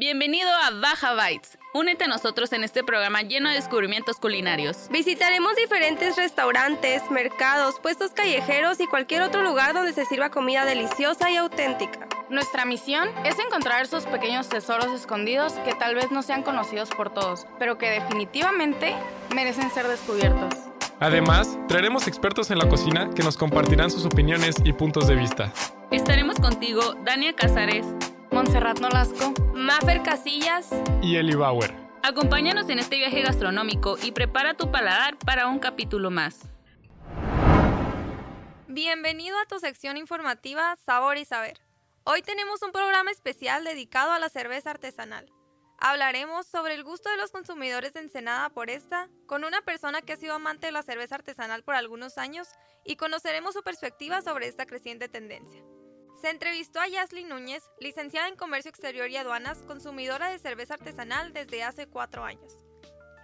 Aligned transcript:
Bienvenido 0.00 0.48
a 0.48 0.70
Baja 0.80 1.12
Bites. 1.14 1.58
Únete 1.74 2.04
a 2.04 2.06
nosotros 2.06 2.52
en 2.52 2.62
este 2.62 2.84
programa 2.84 3.22
lleno 3.22 3.48
de 3.48 3.56
descubrimientos 3.56 4.18
culinarios. 4.18 4.86
Visitaremos 4.92 5.56
diferentes 5.56 6.14
restaurantes, 6.14 7.02
mercados, 7.10 7.80
puestos 7.80 8.12
callejeros 8.12 8.78
y 8.78 8.86
cualquier 8.86 9.22
otro 9.22 9.42
lugar 9.42 9.74
donde 9.74 9.92
se 9.92 10.04
sirva 10.04 10.30
comida 10.30 10.64
deliciosa 10.64 11.32
y 11.32 11.36
auténtica. 11.36 12.06
Nuestra 12.30 12.64
misión 12.64 13.08
es 13.24 13.40
encontrar 13.40 13.82
esos 13.82 14.06
pequeños 14.06 14.48
tesoros 14.48 14.86
escondidos 14.94 15.54
que 15.64 15.74
tal 15.74 15.96
vez 15.96 16.12
no 16.12 16.22
sean 16.22 16.44
conocidos 16.44 16.90
por 16.90 17.12
todos, 17.12 17.48
pero 17.58 17.76
que 17.76 17.90
definitivamente 17.90 18.94
merecen 19.34 19.68
ser 19.72 19.88
descubiertos. 19.88 20.54
Además, 21.00 21.58
traeremos 21.66 22.06
expertos 22.06 22.52
en 22.52 22.58
la 22.58 22.68
cocina 22.68 23.10
que 23.16 23.24
nos 23.24 23.36
compartirán 23.36 23.90
sus 23.90 24.04
opiniones 24.04 24.54
y 24.62 24.72
puntos 24.74 25.08
de 25.08 25.16
vista. 25.16 25.52
Estaremos 25.90 26.36
contigo, 26.36 26.94
Dania 27.04 27.34
Casares, 27.34 27.84
Montserrat 28.30 28.78
Nolasco, 28.78 29.34
Maffer 29.68 30.02
Casillas 30.02 30.70
y 31.02 31.16
Eli 31.16 31.34
Bauer. 31.34 31.74
Acompáñanos 32.02 32.70
en 32.70 32.78
este 32.78 32.96
viaje 32.96 33.20
gastronómico 33.20 33.98
y 34.02 34.12
prepara 34.12 34.54
tu 34.54 34.72
paladar 34.72 35.18
para 35.18 35.46
un 35.46 35.58
capítulo 35.58 36.10
más. 36.10 36.48
Bienvenido 38.66 39.38
a 39.38 39.44
tu 39.44 39.58
sección 39.58 39.98
informativa 39.98 40.74
Sabor 40.86 41.18
y 41.18 41.26
Saber. 41.26 41.60
Hoy 42.04 42.22
tenemos 42.22 42.62
un 42.62 42.72
programa 42.72 43.10
especial 43.10 43.62
dedicado 43.62 44.12
a 44.12 44.18
la 44.18 44.30
cerveza 44.30 44.70
artesanal. 44.70 45.30
Hablaremos 45.78 46.46
sobre 46.46 46.72
el 46.72 46.82
gusto 46.82 47.10
de 47.10 47.18
los 47.18 47.30
consumidores 47.30 47.92
de 47.92 48.00
Ensenada 48.00 48.48
por 48.48 48.70
esta, 48.70 49.10
con 49.26 49.44
una 49.44 49.60
persona 49.60 50.00
que 50.00 50.14
ha 50.14 50.16
sido 50.16 50.32
amante 50.32 50.68
de 50.68 50.72
la 50.72 50.82
cerveza 50.82 51.16
artesanal 51.16 51.62
por 51.62 51.74
algunos 51.74 52.16
años 52.16 52.48
y 52.86 52.96
conoceremos 52.96 53.52
su 53.52 53.62
perspectiva 53.62 54.22
sobre 54.22 54.48
esta 54.48 54.64
creciente 54.64 55.10
tendencia. 55.10 55.62
Se 56.20 56.30
entrevistó 56.30 56.80
a 56.80 56.88
Yasly 56.88 57.22
Núñez, 57.22 57.70
licenciada 57.78 58.26
en 58.26 58.34
Comercio 58.34 58.70
Exterior 58.70 59.08
y 59.08 59.16
Aduanas, 59.16 59.58
consumidora 59.68 60.28
de 60.28 60.40
cerveza 60.40 60.74
artesanal 60.74 61.32
desde 61.32 61.62
hace 61.62 61.86
cuatro 61.86 62.24
años. 62.24 62.58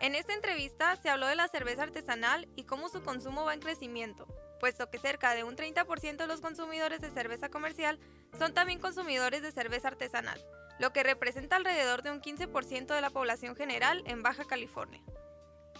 En 0.00 0.14
esta 0.14 0.34
entrevista 0.34 0.94
se 0.96 1.08
habló 1.08 1.26
de 1.26 1.34
la 1.34 1.48
cerveza 1.48 1.84
artesanal 1.84 2.48
y 2.54 2.64
cómo 2.64 2.90
su 2.90 3.02
consumo 3.02 3.46
va 3.46 3.54
en 3.54 3.60
crecimiento, 3.60 4.26
puesto 4.60 4.90
que 4.90 4.98
cerca 4.98 5.34
de 5.34 5.42
un 5.42 5.56
30% 5.56 6.16
de 6.16 6.26
los 6.26 6.42
consumidores 6.42 7.00
de 7.00 7.10
cerveza 7.10 7.48
comercial 7.48 7.98
son 8.38 8.52
también 8.52 8.78
consumidores 8.78 9.40
de 9.40 9.52
cerveza 9.52 9.88
artesanal, 9.88 10.44
lo 10.78 10.92
que 10.92 11.02
representa 11.02 11.56
alrededor 11.56 12.02
de 12.02 12.10
un 12.10 12.20
15% 12.20 12.94
de 12.94 13.00
la 13.00 13.10
población 13.10 13.56
general 13.56 14.02
en 14.04 14.22
Baja 14.22 14.44
California. 14.44 15.02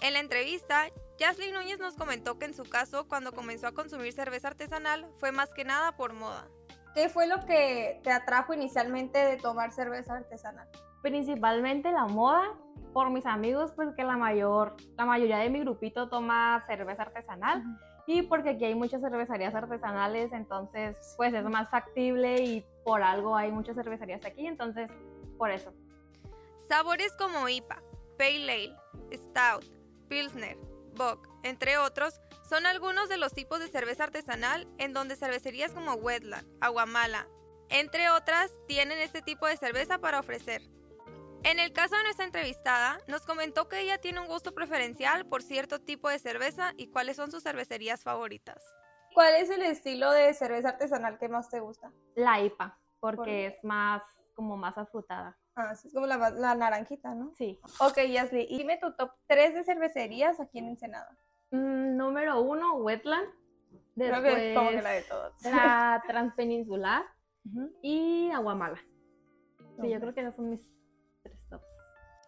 En 0.01 0.15
la 0.15 0.21
entrevista, 0.21 0.89
Yasly 1.19 1.53
Núñez 1.53 1.79
nos 1.79 1.95
comentó 1.95 2.39
que 2.39 2.47
en 2.47 2.55
su 2.55 2.65
caso, 2.65 3.07
cuando 3.07 3.33
comenzó 3.33 3.67
a 3.67 3.73
consumir 3.73 4.13
cerveza 4.15 4.49
artesanal, 4.49 5.09
fue 5.19 5.31
más 5.31 5.53
que 5.53 5.65
nada 5.65 5.95
por 5.95 6.15
moda. 6.15 6.49
¿Qué 6.95 7.09
fue 7.09 7.27
lo 7.27 7.41
que 7.47 8.01
te 8.03 8.11
atrajo 8.11 8.53
inicialmente 8.53 9.19
de 9.19 9.37
tomar 9.37 9.73
cerveza 9.73 10.17
artesanal? 10.17 10.69
Principalmente 11.01 11.91
la 11.91 12.07
moda, 12.07 12.55
por 12.93 13.11
mis 13.11 13.27
amigos, 13.27 13.73
porque 13.73 14.05
la, 14.05 14.17
mayor, 14.17 14.77
la 14.97 15.07
mayoría 15.07 15.39
de 15.39 15.51
mi 15.51 15.61
grupito 15.61 16.09
toma 16.09 16.63
cerveza 16.67 17.03
artesanal. 17.03 17.63
Y 18.07 18.23
porque 18.23 18.51
aquí 18.51 18.65
hay 18.65 18.75
muchas 18.75 19.01
cervecerías 19.01 19.55
artesanales, 19.55 20.33
entonces 20.33 20.97
pues 21.17 21.33
es 21.33 21.45
más 21.45 21.71
factible 21.71 22.43
y 22.43 22.67
por 22.85 23.03
algo 23.03 23.37
hay 23.37 23.53
muchas 23.53 23.77
cervecerías 23.77 24.25
aquí, 24.25 24.47
entonces 24.47 24.91
por 25.39 25.51
eso. 25.51 25.73
Sabores 26.69 27.13
como 27.17 27.49
IPA, 27.49 27.81
Pale 28.19 28.43
Ale, 28.43 28.77
Stout, 29.13 29.65
Pilsner, 30.09 30.59
Bock, 30.97 31.29
entre 31.45 31.79
otros, 31.79 32.21
son 32.53 32.67
algunos 32.67 33.09
de 33.09 33.17
los 33.17 33.33
tipos 33.33 33.61
de 33.61 33.69
cerveza 33.69 34.05
artesanal 34.05 34.69
en 34.77 34.93
donde 34.93 35.17
cervecerías 35.17 35.73
como 35.73 35.95
Wetland, 35.95 36.47
Aguamala, 36.61 37.27
entre 37.71 38.11
otras, 38.11 38.53
tienen 38.69 38.99
este 38.99 39.23
tipo 39.23 39.47
de 39.47 39.57
cerveza 39.57 39.97
para 40.01 40.21
ofrecer. 40.21 40.61
En 41.45 41.59
el 41.59 41.73
caso 41.73 41.97
de 41.97 42.03
nuestra 42.03 42.27
entrevistada, 42.27 43.01
nos 43.09 43.25
comentó 43.25 43.71
que 43.71 43.81
ella 43.81 43.97
tiene 44.03 44.21
un 44.21 44.27
gusto 44.27 44.53
preferencial 44.53 45.25
por 45.25 45.43
cierto 45.43 45.81
tipo 45.81 46.11
de 46.11 46.19
cerveza 46.19 46.75
y 46.77 46.89
cuáles 46.89 47.17
son 47.17 47.31
sus 47.31 47.43
cervecerías 47.43 48.03
favoritas. 48.03 48.63
¿Cuál 49.15 49.35
es 49.37 49.49
el 49.49 49.63
estilo 49.63 50.11
de 50.11 50.35
cerveza 50.35 50.69
artesanal 50.69 51.19
que 51.19 51.31
más 51.31 51.49
te 51.49 51.61
gusta? 51.61 51.91
La 52.17 52.39
IPA, 52.43 52.79
porque 53.01 53.47
es 53.47 53.65
más 53.65 54.03
como 54.35 54.59
más 54.59 54.77
afrutada. 54.77 55.39
Ah, 55.57 55.73
es 55.73 55.91
como 55.95 56.05
la, 56.07 56.29
la 56.29 56.55
naranjita, 56.55 57.15
¿no? 57.15 57.33
Sí. 57.35 57.59
Ok, 57.81 57.97
Yasli, 58.11 58.47
y 58.51 58.59
dime 58.59 58.77
tu 58.77 58.93
top 58.93 59.13
3 59.27 59.55
de 59.55 59.65
cervecerías 59.65 60.39
aquí 60.39 60.59
en 60.59 60.69
Ensenada. 60.69 61.17
Mm, 61.53 61.97
número 61.97 62.41
uno, 62.41 62.77
Wetland. 62.77 63.29
Creo 63.95 64.23
que 64.23 64.55
como 64.55 64.71
que 64.71 64.83
la 64.83 64.91
de 64.91 65.03
todos. 65.03 65.35
La 65.45 66.03
Transpeninsular 66.09 67.05
y 67.83 68.31
Aguamala. 68.31 68.81
Sí, 69.81 69.91
yo 69.91 70.01
creo 70.01 70.15
que 70.15 70.21
esos 70.21 70.35
son 70.37 70.51
mis 70.51 70.61
tres 71.23 71.39
tops. 71.49 71.65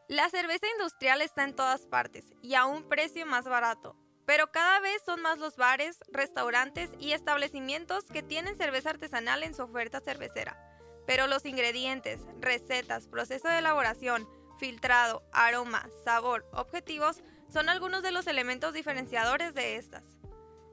La 0.08 0.28
cerveza 0.28 0.66
industrial 0.76 1.22
está 1.22 1.44
en 1.44 1.56
todas 1.56 1.86
partes 1.86 2.30
y 2.42 2.54
a 2.54 2.66
un 2.66 2.88
precio 2.88 3.24
más 3.26 3.46
barato. 3.46 3.96
Pero 4.26 4.50
cada 4.52 4.80
vez 4.80 5.02
son 5.04 5.20
más 5.20 5.38
los 5.38 5.56
bares, 5.56 5.98
restaurantes 6.10 6.90
y 6.98 7.12
establecimientos 7.12 8.04
que 8.04 8.22
tienen 8.22 8.56
cerveza 8.56 8.90
artesanal 8.90 9.42
en 9.42 9.54
su 9.54 9.62
oferta 9.62 10.00
cervecera. 10.00 10.58
Pero 11.06 11.26
los 11.26 11.44
ingredientes, 11.44 12.20
recetas, 12.40 13.06
proceso 13.08 13.48
de 13.48 13.58
elaboración, 13.58 14.26
filtrado, 14.58 15.22
aroma, 15.32 15.88
sabor, 16.04 16.46
objetivos 16.52 17.22
son 17.54 17.68
algunos 17.68 18.02
de 18.02 18.10
los 18.10 18.26
elementos 18.26 18.74
diferenciadores 18.74 19.54
de 19.54 19.76
estas. 19.76 20.18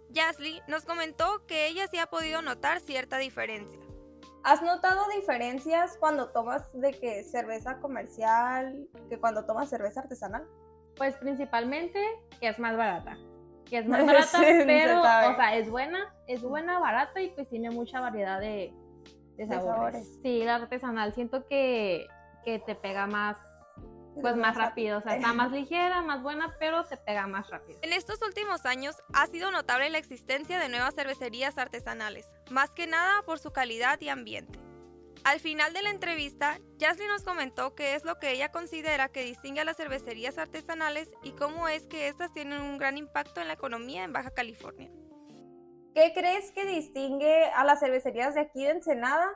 Yasly 0.10 0.64
nos 0.68 0.84
comentó 0.84 1.46
que 1.46 1.68
ella 1.68 1.86
sí 1.88 2.00
ha 2.00 2.08
podido 2.08 2.42
notar 2.42 2.80
cierta 2.80 3.20
diferencia. 3.20 3.80
¿Has 4.44 4.64
notado 4.64 5.08
diferencias 5.16 5.96
cuando 6.00 6.30
tomas 6.30 6.68
de 6.74 6.92
que 6.94 7.24
cerveza 7.24 7.80
comercial 7.80 8.88
que 9.10 9.20
cuando 9.20 9.46
tomas 9.46 9.70
cerveza 9.70 10.00
artesanal? 10.00 10.48
Pues 10.98 11.16
principalmente 11.18 12.04
que 12.40 12.48
es 12.48 12.58
más 12.58 12.76
barata. 12.76 13.16
Que 13.70 13.78
es 13.78 13.88
más 13.88 14.04
barata, 14.04 14.40
pero, 14.42 15.02
o 15.02 15.36
sea, 15.36 15.56
es 15.56 15.70
buena, 15.70 16.12
es 16.26 16.42
buena, 16.42 16.80
barata 16.80 17.22
y 17.22 17.30
pues 17.30 17.48
tiene 17.48 17.70
mucha 17.70 18.00
variedad 18.00 18.40
de, 18.40 18.74
sabores. 19.48 20.20
Sí, 20.24 20.44
la 20.44 20.56
artesanal 20.56 21.14
siento 21.14 21.46
que, 21.46 22.08
que 22.44 22.58
te 22.58 22.74
pega 22.74 23.06
más 23.06 23.38
pues 24.20 24.36
más 24.36 24.56
rápido, 24.56 25.00
o 25.00 25.02
sea, 25.02 25.16
está 25.16 25.34
más 25.34 25.52
ligera, 25.52 26.02
más 26.02 26.22
buena, 26.22 26.56
pero 26.60 26.84
te 26.84 26.98
pega 26.98 27.28
más 27.28 27.50
rápido. 27.50 27.80
En 27.82 27.94
estos 27.94 28.22
últimos 28.22 28.66
años 28.66 28.96
ha 29.14 29.28
sido 29.28 29.52
notable 29.52 29.90
la 29.90 29.98
existencia 29.98 30.60
de 30.60 30.70
nuevas 30.70 30.96
cervecerías 30.96 31.58
artesanales, 31.58 32.26
más 32.50 32.72
que 32.72 32.88
nada 32.88 33.22
por 33.24 33.40
su 33.40 33.52
calidad 33.52 34.00
y 34.02 34.10
ambiente. 34.10 34.60
Al 35.24 35.40
final 35.40 35.72
de 35.74 35.84
la 35.84 35.92
entrevista, 35.92 36.60
Jasly 36.80 37.06
nos 37.08 37.24
comentó 37.24 37.76
qué 37.76 37.94
es 37.94 38.04
lo 38.04 38.18
que 38.18 38.32
ella 38.32 38.52
considera 38.52 39.10
que 39.10 39.24
distingue 39.24 39.62
a 39.62 39.66
las 39.66 39.78
cervecerías 39.78 40.40
artesanales 40.40 41.10
y 41.22 41.34
cómo 41.34 41.68
es 41.68 41.86
que 41.86 42.08
estas 42.08 42.34
tienen 42.34 42.60
un 42.60 42.80
gran 42.80 42.98
impacto 42.98 43.40
en 43.40 43.48
la 43.48 43.54
economía 43.54 44.04
en 44.04 44.14
Baja 44.14 44.32
California. 44.32 44.90
¿Qué 45.94 46.14
crees 46.16 46.52
que 46.52 46.66
distingue 46.66 47.46
a 47.46 47.64
las 47.66 47.82
cervecerías 47.82 48.34
de 48.34 48.42
aquí 48.42 48.64
de 48.64 48.72
Ensenada 48.72 49.30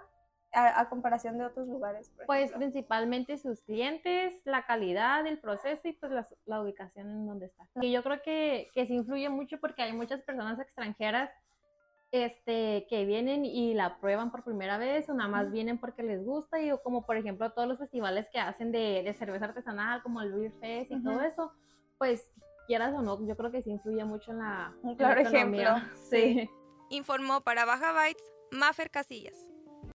a, 0.55 0.89
comparación 0.89 1.37
de 1.37 1.45
otros 1.45 1.67
lugares? 1.67 2.11
Pues 2.25 2.51
principalmente 2.51 3.37
sus 3.37 3.61
clientes, 3.61 4.33
la 4.45 4.65
calidad, 4.65 5.27
el 5.27 5.39
proceso 5.39 5.87
y 5.87 5.93
pues 5.93 6.11
la, 6.45 6.61
ubicación 6.61 7.09
en 7.09 7.25
donde 7.27 7.47
está. 7.47 7.67
Y 7.81 7.91
yo 7.91 8.01
creo 8.03 8.21
que, 8.23 8.69
que 8.73 8.87
se 8.87 8.93
influye 8.93 9.29
mucho 9.29 9.59
porque 9.59 9.83
hay 9.83 9.93
muchas 9.93 10.21
personas 10.21 10.59
extranjeras 10.59 11.29
este, 12.11 12.87
que 12.89 13.05
vienen 13.05 13.45
y 13.45 13.73
la 13.73 13.97
prueban 13.97 14.31
por 14.31 14.43
primera 14.43 14.77
vez 14.77 15.09
o 15.09 15.13
nada 15.13 15.29
más 15.29 15.51
vienen 15.51 15.77
porque 15.77 16.01
les 16.01 16.23
gusta 16.23 16.59
y 16.61 16.71
como 16.83 17.05
por 17.05 17.17
ejemplo 17.17 17.51
todos 17.51 17.67
los 17.67 17.77
festivales 17.77 18.27
que 18.31 18.39
hacen 18.39 18.71
de, 18.71 19.03
de 19.03 19.13
cerveza 19.13 19.45
artesanal 19.45 20.01
como 20.01 20.21
el 20.21 20.31
Beer 20.31 20.51
Fest 20.53 20.91
y 20.91 21.03
todo 21.03 21.21
eso, 21.21 21.51
pues 21.97 22.31
quieras 22.67 22.93
o 22.93 23.01
no, 23.01 23.25
yo 23.27 23.35
creo 23.35 23.51
que 23.51 23.61
sí 23.61 23.71
influye 23.71 24.03
mucho 24.05 24.31
en 24.31 24.39
la, 24.39 24.73
Un 24.81 24.95
claro 24.95 25.21
ejemplo. 25.21 25.69
Sí. 26.09 26.49
Informó 26.89 27.41
para 27.41 27.65
Baja 27.65 27.91
Bytes 27.91 28.23
Maffer 28.51 28.89
Casillas. 28.89 29.44